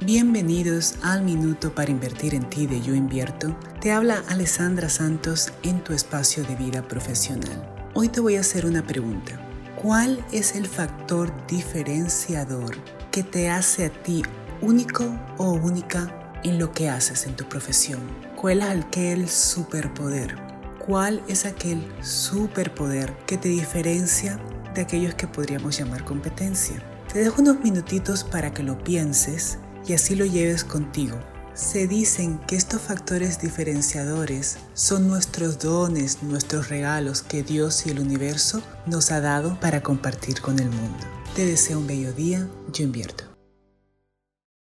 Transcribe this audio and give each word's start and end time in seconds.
Bienvenidos 0.00 0.96
al 1.02 1.22
Minuto 1.22 1.72
para 1.74 1.92
Invertir 1.92 2.34
en 2.34 2.48
Ti 2.50 2.66
de 2.66 2.80
Yo 2.80 2.92
Invierto. 2.92 3.56
Te 3.80 3.92
habla 3.92 4.24
Alessandra 4.28 4.88
Santos 4.88 5.52
en 5.62 5.84
tu 5.84 5.92
espacio 5.92 6.42
de 6.42 6.56
vida 6.56 6.82
profesional. 6.82 7.90
Hoy 7.94 8.08
te 8.08 8.20
voy 8.20 8.34
a 8.34 8.40
hacer 8.40 8.66
una 8.66 8.84
pregunta. 8.84 9.40
¿Cuál 9.80 10.24
es 10.32 10.56
el 10.56 10.66
factor 10.66 11.32
diferenciador 11.46 12.76
que 13.12 13.22
te 13.22 13.48
hace 13.48 13.84
a 13.84 13.90
ti 13.90 14.24
único 14.60 15.04
o 15.38 15.52
única 15.52 16.40
en 16.42 16.58
lo 16.58 16.72
que 16.72 16.88
haces 16.88 17.26
en 17.26 17.36
tu 17.36 17.48
profesión? 17.48 18.00
¿Cuál 18.34 18.62
es 18.62 18.68
aquel 18.68 19.28
superpoder? 19.28 20.34
¿Cuál 20.84 21.22
es 21.28 21.46
aquel 21.46 21.80
superpoder 22.02 23.16
que 23.26 23.36
te 23.36 23.48
diferencia 23.48 24.40
de 24.74 24.80
aquellos 24.80 25.14
que 25.14 25.28
podríamos 25.28 25.78
llamar 25.78 26.04
competencia? 26.04 26.82
Te 27.12 27.20
dejo 27.20 27.40
unos 27.40 27.60
minutitos 27.60 28.24
para 28.24 28.52
que 28.52 28.64
lo 28.64 28.82
pienses 28.82 29.58
y 29.86 29.94
así 29.94 30.14
lo 30.14 30.24
lleves 30.24 30.64
contigo. 30.64 31.18
Se 31.54 31.86
dicen 31.86 32.40
que 32.46 32.56
estos 32.56 32.80
factores 32.80 33.40
diferenciadores 33.40 34.56
son 34.72 35.06
nuestros 35.06 35.58
dones, 35.58 36.22
nuestros 36.22 36.70
regalos 36.70 37.22
que 37.22 37.42
Dios 37.42 37.86
y 37.86 37.90
el 37.90 38.00
universo 38.00 38.62
nos 38.86 39.10
ha 39.10 39.20
dado 39.20 39.60
para 39.60 39.82
compartir 39.82 40.40
con 40.40 40.58
el 40.58 40.70
mundo. 40.70 41.06
Te 41.36 41.44
deseo 41.44 41.78
un 41.78 41.86
bello 41.86 42.12
día, 42.12 42.48
yo 42.72 42.84
invierto. 42.84 43.31